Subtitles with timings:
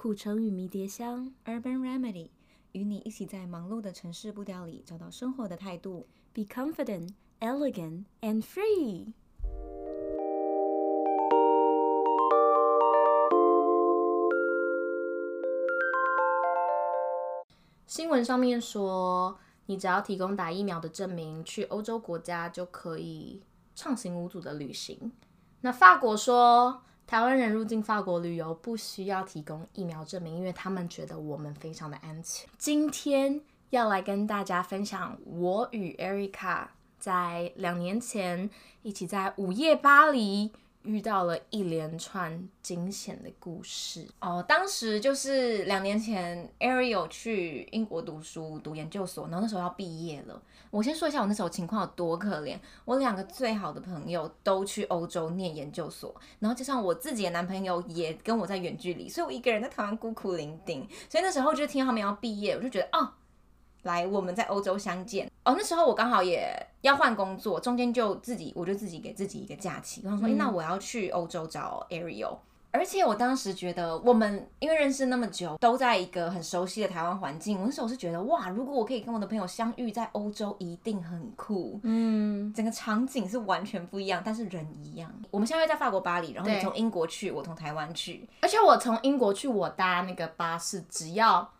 [0.00, 2.30] 苦橙与迷迭香，Urban Remedy，
[2.70, 6.06] 与你一起在忙碌的城市步调里找到生活的态度。
[6.32, 9.12] Be confident, elegant, and free。
[17.88, 19.36] 新闻上面说，
[19.66, 23.42] 你只要提供打疫苗的证明，去欧洲国家就可以
[23.74, 25.10] 畅行无阻的旅行。
[25.62, 32.46] 那法国说，台湾人入境法国旅游不需要提供疫苗证明，因为他们觉得我们非常的安全。
[32.58, 33.40] 今天
[33.70, 36.66] 要来跟大家分享我与 Erica
[36.98, 38.50] 在两年前
[38.82, 40.52] 一起在午夜巴黎。
[40.88, 44.42] 遇到了一连串惊险的故事哦。
[44.48, 50.42] 当时就是两年前，Ariel 去英国读书读研究所，然后那时候要毕业了。
[50.70, 52.58] 我先说一下我那时候情况有多可怜。
[52.86, 60.86] 我两个最好的朋友都去欧洲念研究所，然后加上我自己的男朋友也跟我在远距离，所以我一个人在台湾孤苦伶仃。
[61.10, 63.12] 所以那时候就听到他们要毕业，我就觉得哦。
[63.82, 65.54] 来，我们在欧洲相见哦。
[65.56, 66.50] 那时候我刚好也
[66.82, 72.36] 要换工作，中间就自己，我就自己给自己一个假期，然后说，那我要去欧洲找 Ariel。
[72.70, 77.58] 而且我当时觉得，我们因为认识那么久，都在一个很熟悉的台湾环境。
[77.58, 81.80] 我那时候是觉得，哇，如果我可以跟我的朋友相遇在欧洲，一定很酷。
[81.82, 85.10] 嗯，整个场景是完全不一样，但是人一样。
[85.30, 91.50] 我们相约在法国巴黎，然后你从英国去，我从台湾去，而且我从英国去，我搭那个巴士只要。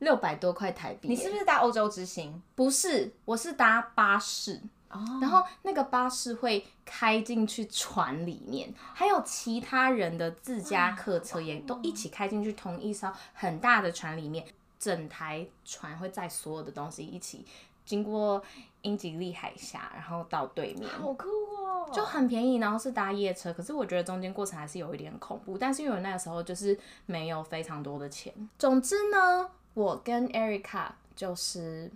[0.00, 2.40] 六百多块台币，你是不是搭欧洲之星？
[2.54, 4.60] 不是，我是搭巴士
[4.90, 5.02] ，oh.
[5.20, 14.46] 然后那个巴士会开进去船里面，还有其他人的自家客车也都一起开进去同一艘很大的船里面，
[14.78, 17.44] 整台船会载所有的东西一起
[17.84, 18.40] 经过
[18.82, 29.50] 英吉利海峡，然后到对面，好酷哦，就很便宜，然后是搭夜车，可是我觉得中间过程还是有一点恐怖，但是因为我那个时候就是没有非常多的钱，总之呢。
[29.74, 31.90] 我跟 Erica 就是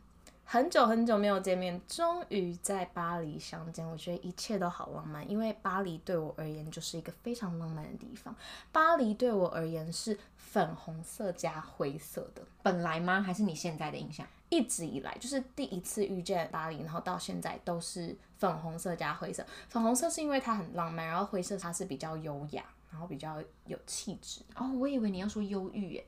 [0.44, 3.86] 很久很久没有见面，终于在巴黎相见。
[3.86, 8.34] 我觉得一切都好浪漫，因为巴黎对我而言就是一个非常浪漫的地方。
[8.70, 13.22] 巴黎对我而言是粉红色加灰色的，本来吗？
[13.22, 14.26] 还是你现在的印象？
[14.50, 19.46] 一直以来就是第一次遇见巴黎，然后到现在都是粉红色加灰色。
[19.70, 24.42] 粉红色是因为它很浪漫，然后灰色它是比较优雅，然后比较有气质。
[24.56, 26.04] 哦，我以为你要说忧郁诶，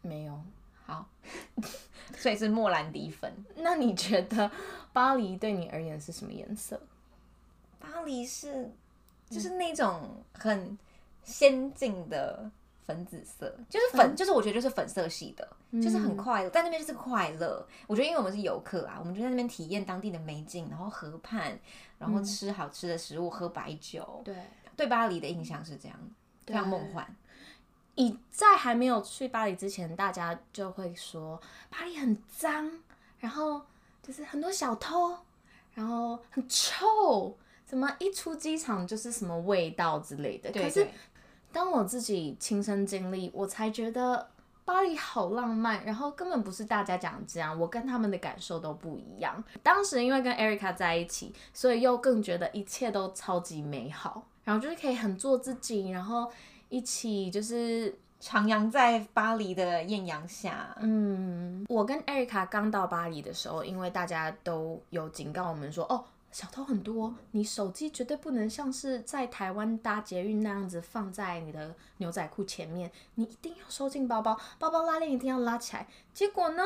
[0.00, 0.40] 没有。
[0.84, 1.06] 好，
[2.16, 3.32] 所以是莫兰迪粉。
[3.56, 4.50] 那你觉得
[4.92, 6.80] 巴黎对你而言是什么颜色？
[7.78, 8.70] 巴黎是
[9.28, 10.78] 就是那种很
[11.24, 12.50] 先进的
[12.86, 15.48] 粉紫色，就是粉，就是我觉得就是粉色系的，
[15.80, 17.66] 就是很快乐，在那边就是快乐。
[17.86, 21.58] 我觉得因为我们是游客啊，我们就在那边体验当地的美景，然后河畔，
[21.98, 24.20] 然后吃好吃的食物，喝白酒。
[24.24, 24.36] 对，
[24.76, 25.98] 对巴黎的印象是这样，
[26.46, 27.16] 非常梦幻。
[27.94, 31.38] 以在还没有去巴黎之前，大家就会说
[31.68, 32.70] 巴黎很脏，
[33.18, 33.60] 然后
[34.02, 35.14] 就是很多小偷，
[35.74, 37.36] 然后很臭，
[37.66, 40.50] 怎么一出机场就是什么味道之类的。
[40.50, 40.64] 对对。
[40.64, 40.88] 可是
[41.52, 44.26] 当我自己亲身经历，我才觉得
[44.64, 49.44] 巴黎好浪漫，然后根本不是大家讲这样，我跟他们的感受都不一样。
[49.62, 56.32] 当时因为跟 Erica 在一起，所以又更觉得一切都超级美好，然后就是可以很做自己，然后。
[56.72, 60.74] 一起就是徜徉在巴黎的艳阳下。
[60.80, 75.86] 嗯，我跟 Erica 刚到巴黎的时候，因为大家都有警告我们说，哦，小偷很多，你手机绝对不能像是在台湾搭捷运那样子放在你的牛仔裤前面，你一定要收进包包，包包拉链一定要拉起来。
[76.14, 76.62] 结果呢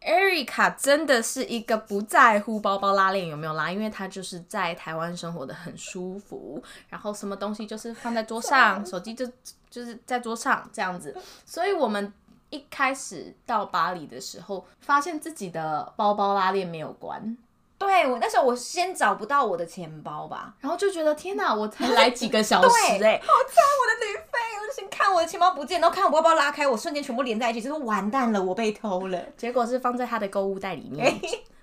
[0.00, 9.26] ？Erica 真的是一个不在乎包包拉链有没有拉，因为她就是在台湾生活的很舒服，然后什么东西就是放在桌上，手机就
[9.68, 11.14] 就是在桌上这样子。
[11.44, 12.12] 所以我们
[12.48, 17.36] 一开始到巴黎的时候，发现自己的包包拉链没有关。
[17.80, 29.18] 对，我那时候我先找不到我的钱包吧，然后就觉得天哪，我才来几个小时 哎、欸，好惨我的旅费，我就先看我的钱包不见，然后看我包包拉开，我瞬间全部连在一起，就是完蛋了，我被偷了。
[29.34, 31.18] 结果是放在他的购物袋里面，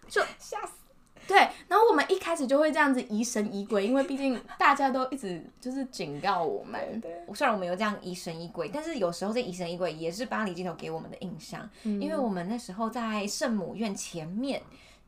[0.09, 0.73] 就吓死。
[1.27, 1.37] 对，
[1.67, 6.99] 然后我们一开始就会这样子疑神疑鬼，因为毕竟大家都一直就是警告我们。
[6.99, 14.59] 对，虽然我们有这样疑神疑鬼，但是有时候这疑神疑鬼也是巴黎街头给我们的印象，嗯、因为我们那时候在圣母院前面。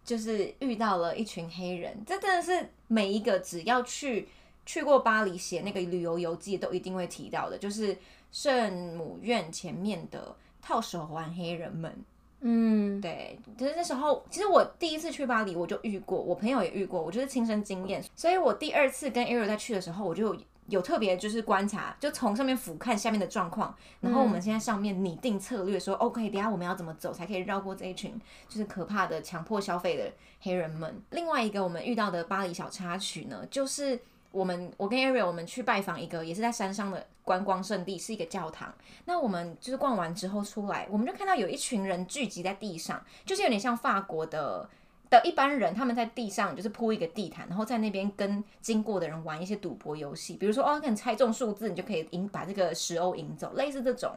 [0.03, 4.27] 就是遇到了一群黑人，这真的是每一个只要去
[4.65, 7.97] 去过巴黎写那个旅游游记都一定会提到的，就是
[8.31, 11.93] 圣母院前面的套手环黑人们。
[12.41, 20.33] 嗯，对，就是那时候，其实我第一次去巴黎我就遇过，我朋友也遇过，我就是亲身经验，所以我第二次跟 Ariel 在去的时候，我就
[20.69, 30.11] 有特别就是观察，就从上面俯瞰下面的状况，然后我们现在上面拟定策略说，OK，等下我们要怎么走才可以绕过这一群就是可怕的强迫消费的
[30.41, 31.01] 黑人们。
[31.11, 33.99] 另外一个我们遇到的巴黎小插曲呢，就是
[34.31, 38.73] 我们我跟 Ariel 我们去拜访一个也是在山上的观光圣地，是一个教堂。
[39.05, 44.69] 那我们就是逛完之后出来，我们就看到有一群人聚集在地上，就是有点像法国的。
[45.09, 54.15] 的一般人，他们在地上就是铺一个地毯，然后在那边跟经过的人玩一些赌博游戏，比如说哦，可能猜中数字，你就可以赢把这个十欧赢走，类似这种。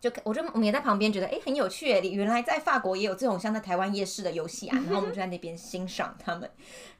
[0.00, 4.78] 就我就我们也在旁边觉得，哎，很有趣诶，原来在法国也有这种像在台湾夜市的游戏啊。
[4.86, 6.48] 然后我们就在那边欣赏他们，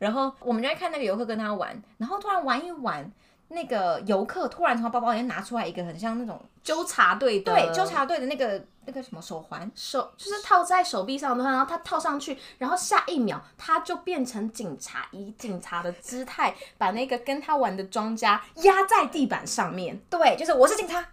[0.00, 3.12] 然后我们就在看那个游客跟他玩，然后突然玩一玩。
[3.48, 21.04] 那个游客突然从他包包里面拿出来一个很像那种纠察队的，对，纠察队的那个那个什么手环，手就是套在手臂上的，然后他套上去，然后下一秒他就变成警察，以警察的姿态把那个跟他玩的庄家压在地板上面，对，就是我是警察。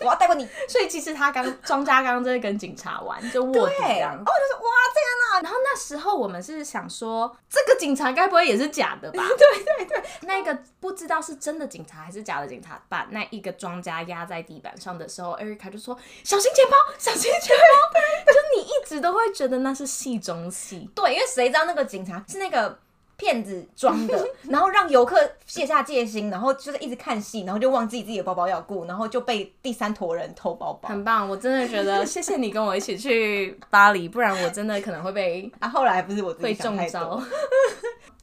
[0.00, 4.14] 我要带过你， 所以其实他刚庄家刚刚在跟警察玩，就卧底这样。
[4.14, 5.40] 哦，就是哇天哪！
[5.42, 9.22] 然后那时候我们是想说，这个警察该不会也是假的吧？
[9.38, 18.00] 对对对，那个不知道是真的警察还是假的警察，把那一个庄家压在地板上的时候，Erica 就说：“小心钱包，小心钱包。
[18.32, 22.78] ”就你一直都会觉得那是戏中戏，对，因为谁知道那个警察是那个。
[23.16, 25.16] 骗子装的， 然后让游客
[25.46, 30.88] 卸下戒心，然后就是一直看戏，然后就忘记自己的包包要顾，然后就被第三坨人偷包包。
[30.88, 37.22] 很棒，我真的觉得 谢谢你跟我一起去巴黎，不然我真的可能会被啊，后来不是我会中招。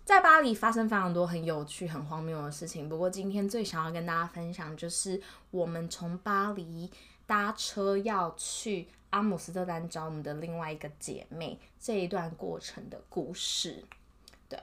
[0.04, 5.22] 在巴黎发生非常多很有趣、很荒谬的事情，不过今天最想要跟大家分享就是
[5.52, 6.92] 我们从巴黎
[7.26, 13.86] 搭车要去阿姆斯特丹找我们的另外一个姐妹这一段过程的故事。
[14.52, 14.60] 对，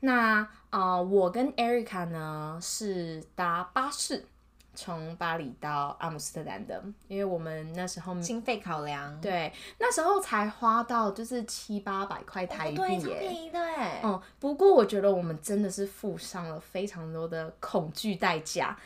[0.00, 4.26] 那呃，我跟 Erica 呢是搭巴士
[4.74, 13.58] 从巴黎到阿姆斯特丹的，因为我们那时候经费考量，对，那时候才花到就是七八百块台币耶，哦、对，便宜的。
[13.58, 18.78] 哎，嗯，不过我觉得我们真的是付上了非常多的恐惧代价，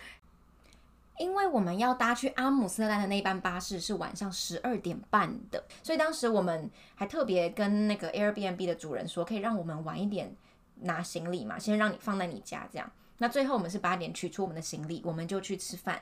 [1.19, 10.35] 因为我们要搭去阿姆斯特丹的那班巴士是晚上十二点半的，所以当时我们还特别跟那个 Airbnb 的主人说，可以让我们晚一点。
[10.81, 12.91] 拿行李嘛，先让你放在你家这样。
[13.19, 16.01] 那最后我们是八点取出我们的行李，我们就去吃饭。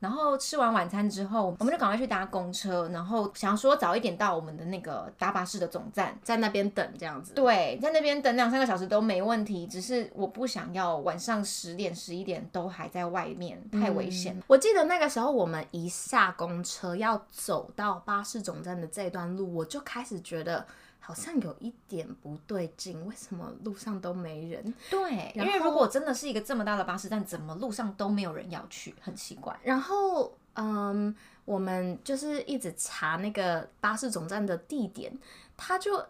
[0.00, 7.34] 然后吃完晚餐之后，我们就赶快去搭公车，然后想说早一点到我们的那个搭巴士的总站，在那边等这样子。
[7.34, 14.36] 对，在那边等两三个小时都没问题，只是我不想要晚上十点十一点都还在外面，太危险。
[14.38, 20.64] 嗯，我记得那个时候我们一下公车要走到巴士总站的这段路，我就开始觉得。
[21.00, 24.74] 好像有一点不对劲，为什么路上都没人？
[24.90, 28.94] 对，因为如果真的是一个这么大的巴士站，怎么路上都没有人要去？
[29.00, 29.58] 很奇怪。
[29.62, 31.14] 然后，嗯，
[31.44, 35.16] 我们就是一直查那个巴士总站的地点，
[35.56, 36.04] 他就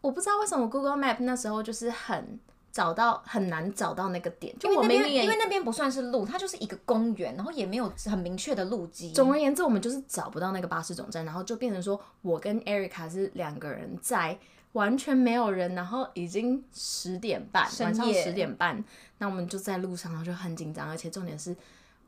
[0.00, 2.38] 我不知道为什么 Google Map 那时候就是很。
[2.72, 9.12] 找到很难找到那个点，就我因为那边因为那边不算是路，它就是一个公园，然后也没有很明确的路基。
[9.12, 14.38] 总而言之，我们就是找不到那个巴士总站，然后就变成说我跟 Erica 是两个人在
[14.72, 18.84] 完全没有人，然后已经十点半，晚上十点半，
[19.18, 21.56] 那我们就在路上，然后就很紧张，而且重点是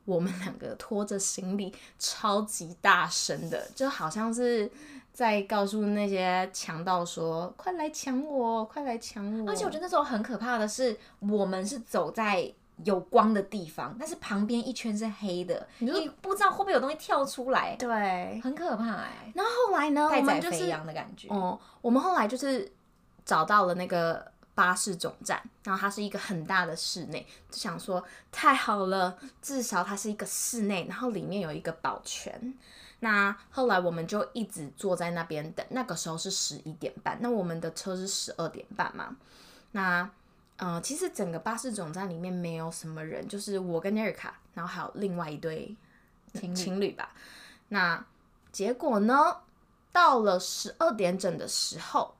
[0.05, 4.71] 我们两个拖着行李超级大声的，就好像是。
[5.13, 12.51] 在告诉那些强盗说：“快来抢我，快来抢我！”而且我觉得那时候很可怕的是，我们是走在
[12.83, 17.75] 有光的地方，但是旁边一圈是黑的，你，不知道会不会有东西跳出来。
[17.75, 19.31] 对，很可怕哎、欸。
[19.35, 20.09] 然后后来呢？
[20.09, 21.27] 待宰肥羊的感觉。
[21.27, 22.69] 哦、嗯，我们后来就是
[23.23, 32.55] 找到了那个巴士总站，然后它是一个很大的室内，就想说太好了，至少它是一个室内，然后里面有一个保全。
[33.03, 39.17] 那后来我们就一直坐在那边等，那个时候是十一点半，那我们的车是十二点半嘛。
[39.73, 40.09] 那
[40.55, 45.75] 呃，其实整个巴士总站里面没有什么人，就是我跟 Erica，然后还有另外一对
[46.33, 47.09] 情情侣吧。
[47.67, 48.05] 那
[48.53, 49.35] 结果呢，
[49.91, 52.15] 到了十二点整的时候，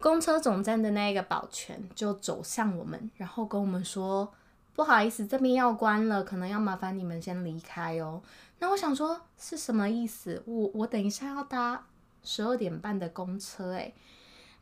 [0.00, 4.34] 公车总站的那个保全就走向我们，然后跟我们说
[4.74, 8.20] ：“不好意思，这边要关了，可能要麻烦你们先离开哦。”
[8.64, 10.42] 那我想说是什么意思？
[10.46, 11.84] 我我等一下要搭
[12.22, 13.94] 十二点半的公车诶，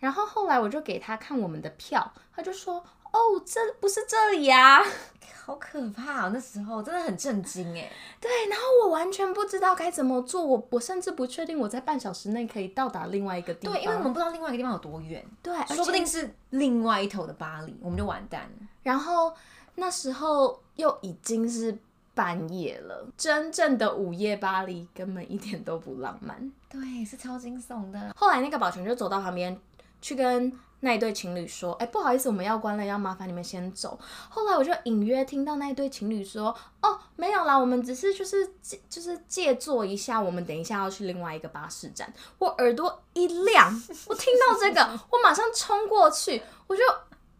[0.00, 4.82] 然后后来我就给他看我们的票，他就说：“哦，这不是这里呀，
[5.46, 6.30] 好可怕哦！
[6.34, 7.88] 那时候真的很震惊诶。
[8.20, 13.76] 对，然后我完全不知道该怎么做，我我甚至不确定我在半小时内可以到达另外一个地方。
[13.76, 18.66] 对，因为我们不知道另外一个地方有多远，对，说不定是另外一头的巴黎，我们就完蛋了。
[18.82, 19.32] 然后
[19.76, 21.78] 那时候又已经是。
[22.14, 26.52] 半夜了，真正的午夜巴黎根本一点都不浪漫。
[26.68, 28.12] 对，是超惊悚的。
[28.14, 29.58] 后来那个保全就走到旁边
[30.00, 38.50] 去跟那一对情侣说：“哎、欸，不好意思，我们要关了，要麻烦你们先走。”后来我就隐约听到那一对情侣说：“哦，没有啦，我们只是就是
[38.90, 46.82] 就是借坐一下，我们等一下要去另外一个巴士站。”我耳朵一亮，我听到这个，我马上冲过去，我就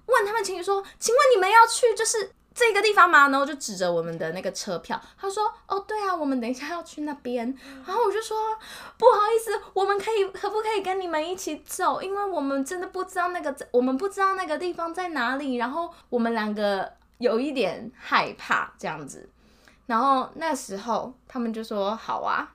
[0.07, 3.28] 问他们情侣说：“请问你们要去就是？”这个地方吗？
[3.28, 7.47] 然后就指着我们的那个车票，他说：“哦，对啊，我们等一下要去那边。”
[7.87, 8.37] 然后我就说
[8.99, 12.02] ：“不好意思，我们可以可不可以跟你们一起走？
[12.02, 15.54] 因为我们真的不知道那个，我们不知道那个地方在哪里。
[15.54, 19.28] 然后我们两个有一点害怕这样子。
[19.87, 22.54] 然后那时候他们就说：‘好啊。’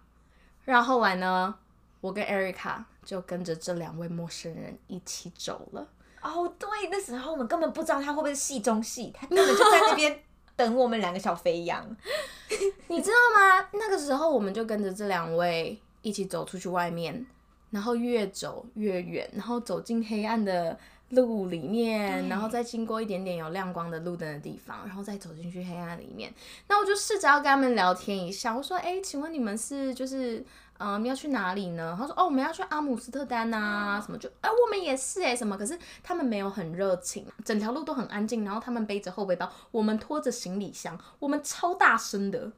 [0.63, 1.55] 然后后来呢，
[2.01, 5.87] 我跟 Erica 就跟着这两位陌生人一起走了。”
[6.27, 10.19] 哦，oh, 对，那时候我们根本不知道他会不会是戏中戏，他根本就在那边
[10.55, 11.86] 等我们两个小肥羊，
[12.88, 13.69] 你知道吗？
[13.74, 17.25] 那个时候我们就跟着这两位一起走出去外面，
[17.69, 20.77] 然后越走越远，然后走进黑暗的
[21.10, 26.34] 路里面，然后再经过一点点有亮光的路灯的地方，然后再走进去黑暗里面。
[26.67, 30.43] 那我就试着要跟他们聊天一下，我说：“哎，请问你们是就是？”
[30.79, 31.96] 嗯，你要去哪里呢？
[31.98, 35.57] 他说：“哦，我们要去阿姆斯特丹啊，什么就哎，我们也是哎，什么？
[35.57, 38.46] 可是他们没有很热情，整条路都很安静。
[38.46, 42.51] 然后他们背着后背包，我们拖着行李箱，我们超大声的，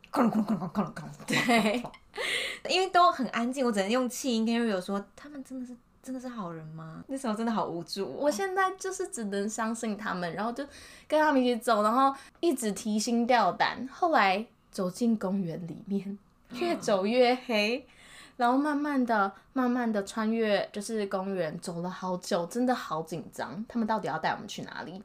[1.25, 1.83] 对，
[2.69, 7.03] 因为都很安静，我只能用气音跟 Ariel 说，他们真的是真的是好人吗？
[7.07, 8.15] 那时候真的好无助哦。
[8.17, 10.65] 我现在就是只能相信他们，然后就
[11.07, 13.87] 跟他们一起走，然后一直提心吊胆。
[13.91, 16.17] 后来走进公园里面，
[16.53, 17.87] 越走越黑。
[18.39, 23.65] 然后慢慢的、慢慢的穿越，就是公园，走了好久，真的好紧张。
[23.67, 25.03] 他们到底要带我们去哪里？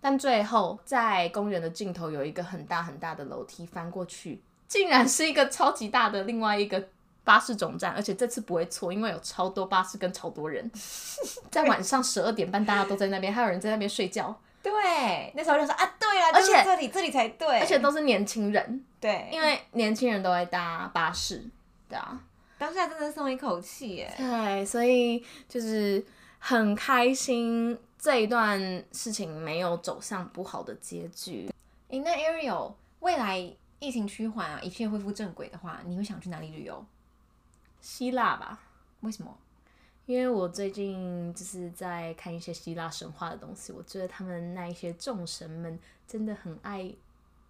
[0.00, 6.88] 但最后在公园的尽头有一个很大很大的楼梯，翻过去，竟然是一个超级大的另外一个
[7.22, 10.68] 巴士总站，而且这次不会错，因为有超多巴士跟超多人。
[11.52, 14.36] 在晚上十二点半，大家都在那边，还有人在那边睡觉。
[14.60, 14.72] 对，
[15.36, 18.84] 那时候就说啊，对啊，而且这里这里才对，而且都是年轻人。
[18.98, 21.44] 对，因为年轻人都会搭巴士，
[21.88, 22.18] 对啊。
[22.62, 26.04] 当下真的松一口气耶，对，所以就是
[26.38, 28.56] 很开心，这一段
[28.92, 31.50] 事情没有走向不好的结局。
[31.88, 36.86] 诶，那 Ariel 未来疫情趋缓啊，一切恢复正轨的话，你会想去哪里旅游？
[37.80, 38.60] 希腊吧？
[39.00, 39.36] 为什么？
[40.06, 45.76] 因为我最近就是在看一些希腊神话的东西，我觉得他们那一些众神们
[46.06, 46.94] 真的很爱。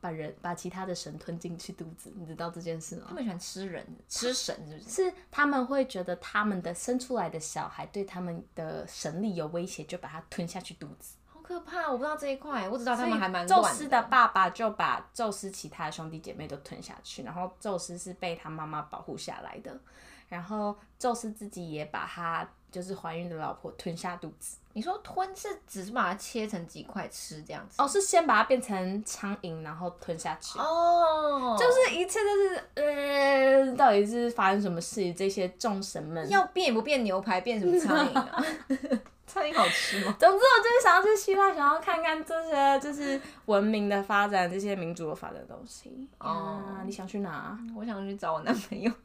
[0.03, 3.05] 把人把其他的神吞进去肚子，你知道这件事吗？
[3.09, 4.91] 他们喜欢吃人，吃神是不是？
[4.91, 11.15] 是他们会觉得他们的生出来的小孩对他们的神力有威胁，就把它吞下去肚子。
[11.27, 11.89] 好可怕！
[11.89, 13.47] 我不知道这一块，我只知道他们还蛮。
[13.47, 19.81] 宙斯的爸爸就把宙斯其他的兄弟姐妹都吞下去，然后宙斯是被他妈妈保护下来的，
[20.29, 24.57] 然后宙斯自己也把他就是怀孕的老婆吞下肚子。
[24.73, 27.75] 你说吞是只是把它切成几块吃这样子？
[27.81, 30.59] 哦，是先把它变成苍蝇，然后吞下去。
[30.59, 35.13] 哦，就是一切都是呃，到底是发生什么事？
[35.13, 38.45] 这些众神们要变也不变牛排，变什么苍蝇啊？
[39.27, 40.15] 苍蝇好吃吗？
[40.21, 46.09] 总之，我就是想要去希腊，想要看看这些就是文明的发展，这些民主的发展的东西。
[46.19, 47.57] 哦，你想去哪？
[47.77, 48.91] 我想去找我男朋友。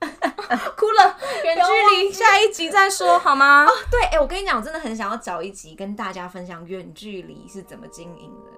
[0.78, 3.66] 哭了， 远距离，下一集再说好吗？
[3.66, 8.57] 哦，对，哎，我跟你讲，我真的很想要找一集跟大家分享远距离是怎么经营的。